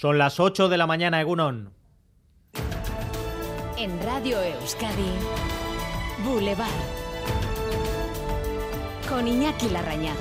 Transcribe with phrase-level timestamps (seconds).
[0.00, 1.72] Son las 8 de la mañana, Egunon.
[3.76, 5.10] En Radio Euskadi,
[6.24, 6.68] Boulevard.
[9.08, 10.14] Con Iñaki Larrañaga.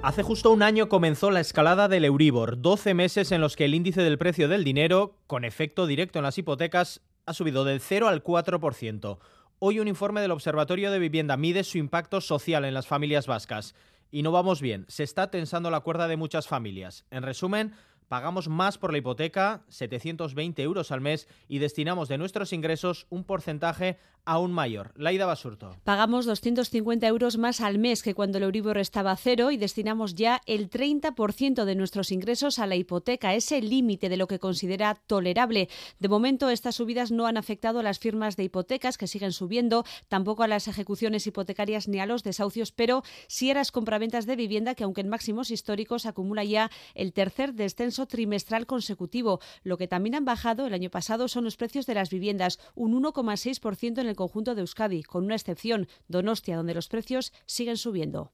[0.00, 3.74] Hace justo un año comenzó la escalada del Euribor, 12 meses en los que el
[3.74, 8.08] índice del precio del dinero, con efecto directo en las hipotecas, ha subido del 0
[8.08, 9.18] al 4%.
[9.58, 13.74] Hoy un informe del Observatorio de Vivienda mide su impacto social en las familias vascas.
[14.10, 17.04] Y no vamos bien, se está tensando la cuerda de muchas familias.
[17.10, 17.74] En resumen,
[18.08, 23.24] pagamos más por la hipoteca, 720 euros al mes, y destinamos de nuestros ingresos un
[23.24, 23.98] porcentaje
[24.28, 24.92] aún mayor.
[24.94, 25.74] Laida Basurto.
[25.84, 30.42] Pagamos 250 euros más al mes que cuando el Euribor estaba cero y destinamos ya
[30.44, 35.70] el 30% de nuestros ingresos a la hipoteca, ese límite de lo que considera tolerable.
[35.98, 39.84] De momento, estas subidas no han afectado a las firmas de hipotecas, que siguen subiendo,
[40.08, 44.36] tampoco a las ejecuciones hipotecarias ni a los desahucios, pero sí a las compraventas de
[44.36, 49.40] vivienda, que aunque en máximos históricos acumula ya el tercer descenso trimestral consecutivo.
[49.62, 52.92] Lo que también han bajado el año pasado son los precios de las viviendas, un
[53.02, 58.32] 1,6% en el conjunto de Euskadi, con una excepción, Donostia, donde los precios siguen subiendo.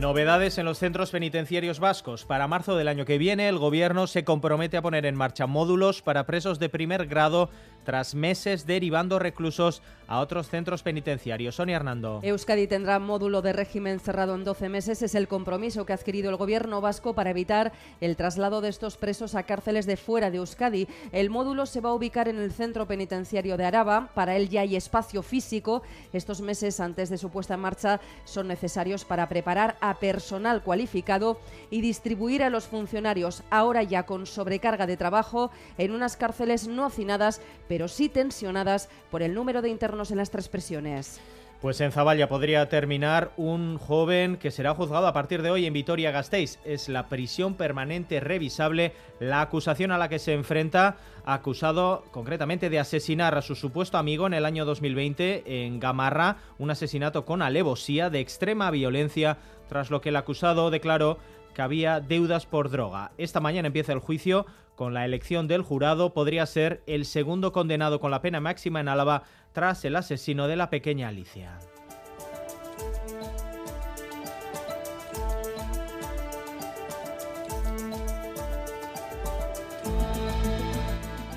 [0.00, 2.24] Novedades en los centros penitenciarios vascos.
[2.24, 6.00] Para marzo del año que viene, el Gobierno se compromete a poner en marcha módulos
[6.00, 7.50] para presos de primer grado
[7.84, 11.54] tras meses derivando reclusos a otros centros penitenciarios.
[11.54, 12.20] Sonia Hernando.
[12.22, 15.02] Euskadi tendrá módulo de régimen cerrado en 12 meses.
[15.02, 18.96] Es el compromiso que ha adquirido el Gobierno vasco para evitar el traslado de estos
[18.96, 20.88] presos a cárceles de fuera de Euskadi.
[21.12, 24.08] El módulo se va a ubicar en el centro penitenciario de Araba.
[24.14, 25.82] Para él ya hay espacio físico.
[26.14, 31.40] Estos meses antes de su puesta en marcha son necesarios para preparar a personal cualificado
[31.70, 36.86] y distribuir a los funcionarios, ahora ya con sobrecarga de trabajo, en unas cárceles no
[36.86, 41.20] hacinadas, pero sí tensionadas por el número de internos en las tres prisiones.
[41.60, 45.74] Pues en Zavalla podría terminar un joven que será juzgado a partir de hoy en
[45.74, 46.58] Vitoria-Gasteiz.
[46.64, 52.78] Es la prisión permanente revisable la acusación a la que se enfrenta, acusado concretamente de
[52.78, 58.08] asesinar a su supuesto amigo en el año 2020 en Gamarra, un asesinato con alevosía
[58.08, 59.36] de extrema violencia,
[59.68, 61.18] tras lo que el acusado declaró
[61.54, 63.12] que había deudas por droga.
[63.18, 64.46] Esta mañana empieza el juicio
[64.80, 66.14] con la elección del jurado.
[66.14, 70.56] Podría ser el segundo condenado con la pena máxima en Álava tras el asesino de
[70.56, 71.58] la pequeña Alicia.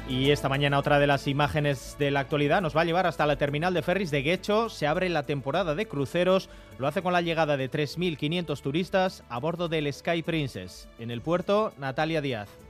[0.08, 3.26] Y esta mañana otra de las imágenes de la actualidad nos va a llevar hasta
[3.26, 4.70] la terminal de ferries de Guecho.
[4.70, 6.50] Se abre la temporada de cruceros.
[6.80, 10.88] Lo hace con la llegada de 3.500 turistas a bordo del Sky Princess.
[10.98, 12.63] En el puerto, Natalia Díaz.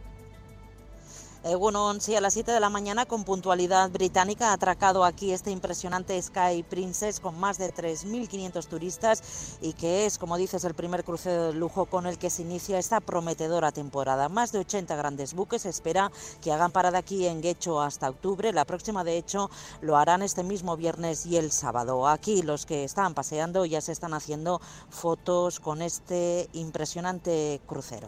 [1.46, 5.34] Eh, bueno, sí, a las 7 de la mañana con puntualidad británica ha atracado aquí
[5.34, 10.74] este impresionante Sky Princess con más de 3.500 turistas y que es, como dices, el
[10.74, 14.30] primer crucero de lujo con el que se inicia esta prometedora temporada.
[14.30, 18.54] Más de 80 grandes buques espera que hagan parada aquí en Guecho hasta octubre.
[18.54, 19.50] La próxima, de hecho,
[19.82, 22.08] lo harán este mismo viernes y el sábado.
[22.08, 28.08] Aquí los que están paseando ya se están haciendo fotos con este impresionante crucero.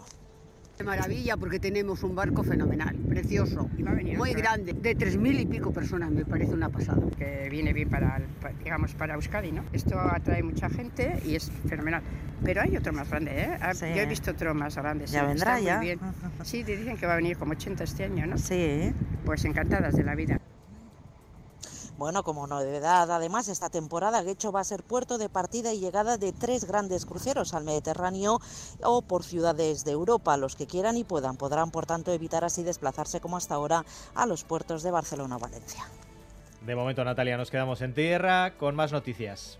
[0.77, 3.69] De maravilla porque tenemos un barco fenomenal, precioso,
[4.17, 7.01] muy grande, de tres mil y pico personas, me parece una pasada.
[7.17, 8.21] Que viene bien para,
[8.61, 9.63] digamos, para Euskadi, ¿no?
[9.71, 12.01] Esto atrae mucha gente y es fenomenal.
[12.43, 13.57] Pero hay otro más grande, ¿eh?
[13.61, 15.05] Ah, yo he visto otro más grande.
[15.07, 15.77] Ya vendrá ya.
[15.77, 15.99] Muy bien.
[16.43, 18.37] Sí, dicen que va a venir como 80 este año, ¿no?
[18.37, 18.91] Sí.
[19.23, 20.39] Pues encantadas de la vida.
[21.97, 26.17] Bueno, como novedad, además, esta temporada Guecho va a ser puerto de partida y llegada
[26.17, 28.41] de tres grandes cruceros al Mediterráneo
[28.83, 30.35] o por ciudades de Europa.
[30.35, 34.25] Los que quieran y puedan podrán, por tanto, evitar así desplazarse como hasta ahora a
[34.25, 35.85] los puertos de Barcelona o Valencia.
[36.65, 39.57] De momento, Natalia, nos quedamos en tierra con más noticias.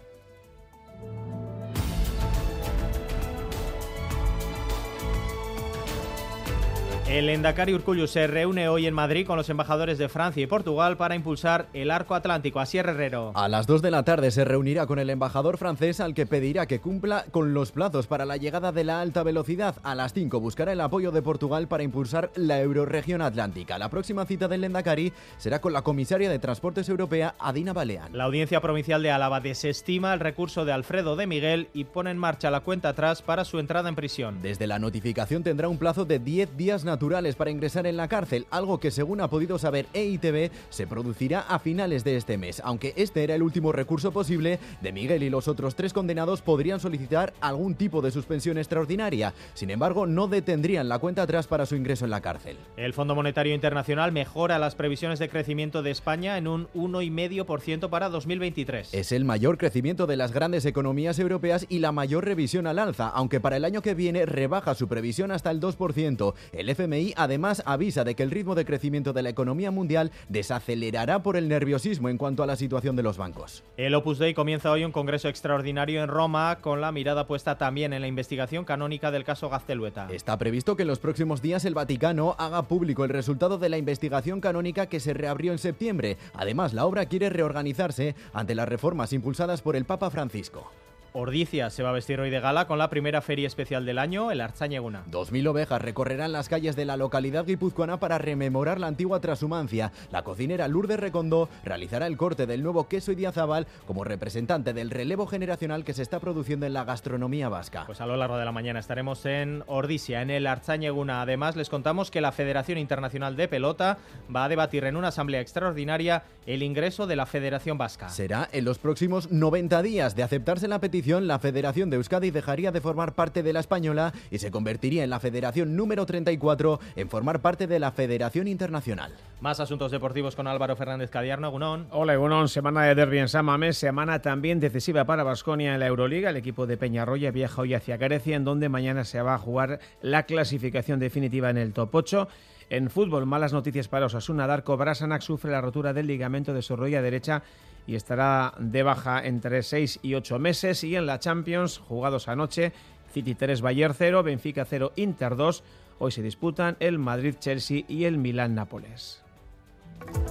[7.15, 10.97] El Endacari Urcullu se reúne hoy en Madrid con los embajadores de Francia y Portugal
[10.97, 12.59] para impulsar el arco atlántico.
[12.59, 13.31] Así es, Herrero.
[13.35, 16.65] A las 2 de la tarde se reunirá con el embajador francés al que pedirá
[16.65, 19.77] que cumpla con los plazos para la llegada de la alta velocidad.
[19.83, 23.77] A las 5 buscará el apoyo de Portugal para impulsar la euroregión atlántica.
[23.77, 28.11] La próxima cita del Endacari será con la comisaria de Transportes Europea, Adina Balean.
[28.11, 32.17] La Audiencia Provincial de Álava desestima el recurso de Alfredo de Miguel y pone en
[32.17, 34.41] marcha la cuenta atrás para su entrada en prisión.
[34.41, 38.07] Desde la notificación tendrá un plazo de 10 días naturales naturales para ingresar en la
[38.07, 42.63] cárcel, algo que según ha podido saber EITB se producirá a finales de este mes.
[42.65, 46.79] Aunque este era el último recurso posible, de Miguel y los otros tres condenados podrían
[46.79, 49.35] solicitar algún tipo de suspensión extraordinaria.
[49.53, 52.57] Sin embargo, no detendrían la cuenta atrás para su ingreso en la cárcel.
[52.75, 58.09] El Fondo Monetario Internacional mejora las previsiones de crecimiento de España en un 1,5% para
[58.09, 58.95] 2023.
[58.95, 63.09] Es el mayor crecimiento de las grandes economías europeas y la mayor revisión al alza,
[63.09, 66.33] aunque para el año que viene rebaja su previsión hasta el 2%.
[66.51, 66.84] El FMI
[67.15, 71.47] además avisa de que el ritmo de crecimiento de la economía mundial desacelerará por el
[71.47, 73.63] nerviosismo en cuanto a la situación de los bancos.
[73.77, 77.93] El Opus Dei comienza hoy un congreso extraordinario en Roma con la mirada puesta también
[77.93, 80.07] en la investigación canónica del caso Gaztelueta.
[80.11, 83.77] Está previsto que en los próximos días el Vaticano haga público el resultado de la
[83.77, 86.17] investigación canónica que se reabrió en septiembre.
[86.33, 90.71] Además, la obra quiere reorganizarse ante las reformas impulsadas por el Papa Francisco.
[91.17, 94.31] Ordicia se va a vestir hoy de gala con la primera feria especial del año,
[94.31, 95.03] el Arzañeguna.
[95.05, 99.93] Dos mil ovejas recorrerán las calles de la localidad guipuzcoana para rememorar la antigua trashumancia.
[100.11, 104.89] La cocinera Lourdes Recondo realizará el corte del nuevo queso y diazabal como representante del
[104.89, 107.85] relevo generacional que se está produciendo en la gastronomía vasca.
[107.85, 111.21] Pues a lo largo de la mañana estaremos en Ordizia, en el Arzañeguna.
[111.21, 113.99] Además, les contamos que la Federación Internacional de Pelota
[114.35, 118.09] va a debatir en una asamblea extraordinaria el ingreso de la Federación Vasca.
[118.09, 122.71] Será en los próximos 90 días de aceptarse la petición la Federación de Euskadi dejaría
[122.71, 127.09] de formar parte de la española y se convertiría en la Federación número 34 en
[127.09, 129.13] formar parte de la Federación Internacional.
[129.39, 131.85] Más asuntos deportivos con Álvaro Fernández Cadiarno, Gunón.
[131.91, 132.49] Hola, Gunón.
[132.49, 136.31] Semana de derbi en San Mamés, semana también decisiva para Basconia en la Euroliga.
[136.31, 139.79] El equipo de Peñarroya viaja hoy hacia Grecia, en donde mañana se va a jugar
[140.01, 142.27] la clasificación definitiva en el top 8.
[142.71, 144.47] En fútbol, malas noticias para Osasuna.
[144.47, 147.43] Darko Brasanac sufre la rotura del ligamento de su rodilla derecha
[147.87, 150.83] y estará de baja entre 6 y 8 meses.
[150.83, 152.73] Y en la Champions, jugados anoche,
[153.13, 155.63] City 3, Bayern 0, Benfica 0, Inter 2.
[155.99, 159.23] Hoy se disputan el Madrid-Chelsea y el Milán-Nápoles.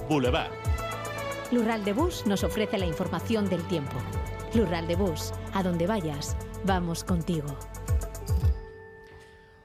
[0.07, 0.51] Boulevard.
[1.51, 3.95] Lural de Bus nos ofrece la información del tiempo.
[4.53, 7.47] Lural de Bus, a donde vayas, vamos contigo.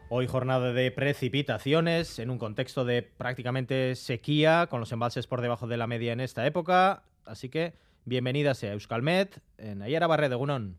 [0.08, 5.68] Hoy jornada de precipitaciones en un contexto de prácticamente sequía, con los embalses por debajo
[5.68, 7.04] de la media en esta época.
[7.24, 7.74] Así que
[8.04, 10.78] bienvenida sea Euskalmet en Ayara de Gunón.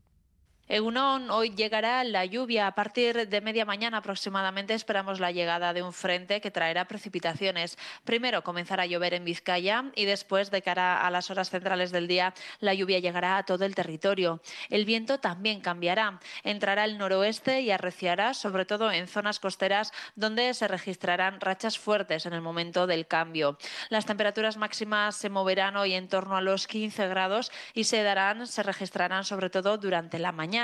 [0.71, 2.65] Egunon, hoy llegará la lluvia.
[2.65, 7.77] A partir de media mañana aproximadamente esperamos la llegada de un frente que traerá precipitaciones.
[8.06, 12.07] Primero comenzará a llover en Vizcaya y después, de cara a las horas centrales del
[12.07, 14.39] día, la lluvia llegará a todo el territorio.
[14.69, 16.21] El viento también cambiará.
[16.41, 22.25] Entrará el noroeste y arreciará, sobre todo en zonas costeras donde se registrarán rachas fuertes
[22.25, 23.57] en el momento del cambio.
[23.89, 28.47] Las temperaturas máximas se moverán hoy en torno a los 15 grados y se darán,
[28.47, 30.61] se registrarán sobre todo durante la mañana.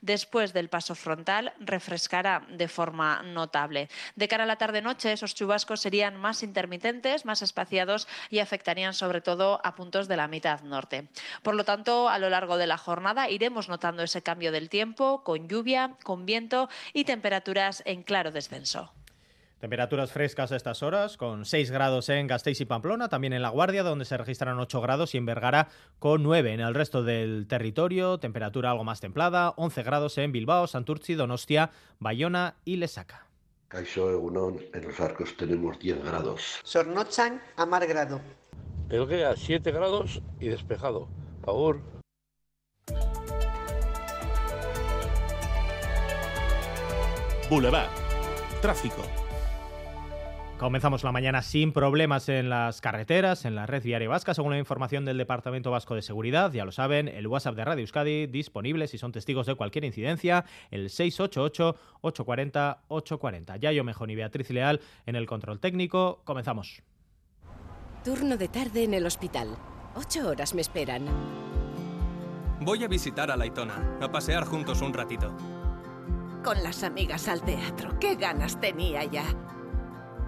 [0.00, 3.88] Después del paso frontal, refrescará de forma notable.
[4.16, 9.20] De cara a la tarde-noche, esos chubascos serían más intermitentes, más espaciados y afectarían sobre
[9.20, 11.08] todo a puntos de la mitad norte.
[11.42, 15.22] Por lo tanto, a lo largo de la jornada iremos notando ese cambio del tiempo
[15.24, 18.92] con lluvia, con viento y temperaturas en claro descenso.
[19.58, 23.48] Temperaturas frescas a estas horas, con 6 grados en Gasteiz y Pamplona, también en La
[23.48, 25.68] Guardia, donde se registran 8 grados, y en Vergara
[25.98, 26.52] con 9.
[26.52, 31.70] En el resto del territorio, temperatura algo más templada, 11 grados en Bilbao, Santurci, Donostia,
[31.98, 33.26] Bayona y Lesaca.
[33.68, 36.60] Caixo Egunon, en los arcos tenemos 10 grados.
[36.62, 38.20] Sornochan a mar grado.
[38.90, 41.08] a 7 grados y despejado.
[41.42, 41.80] Favor.
[47.50, 47.90] Boulevard.
[48.60, 49.02] Tráfico.
[50.58, 54.58] Comenzamos la mañana sin problemas en las carreteras, en la red viaria vasca, según la
[54.58, 56.52] información del Departamento Vasco de Seguridad.
[56.52, 60.44] Ya lo saben, el WhatsApp de Radio Euskadi disponible si son testigos de cualquier incidencia,
[60.70, 63.58] el 688-840-840.
[63.58, 66.22] Yayo Mejón y Beatriz Leal en el control técnico.
[66.24, 66.84] Comenzamos.
[68.04, 69.56] Turno de tarde en el hospital.
[69.96, 71.04] Ocho horas me esperan.
[72.60, 75.36] Voy a visitar a Laitona, a pasear juntos un ratito.
[76.44, 77.98] Con las amigas al teatro.
[77.98, 79.24] ¡Qué ganas tenía ya!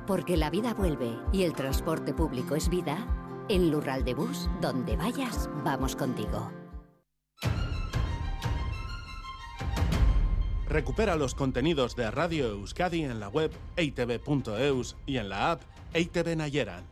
[0.06, 2.96] Porque la vida vuelve y el transporte público es vida,
[3.48, 6.52] en Lural de Bus, donde vayas, vamos contigo.
[10.68, 15.62] Recupera los contenidos de Radio Euskadi en la web eitv.eus y en la app
[15.94, 16.84] EITV Nayeran.